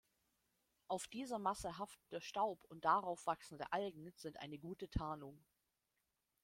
[0.87, 5.39] Auf dieser Masse haftender Staub und darauf wachsende Algen sind eine gute Tarnung.